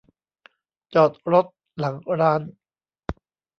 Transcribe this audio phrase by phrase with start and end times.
[0.93, 1.45] จอดรถ
[1.79, 2.41] หลังร้าน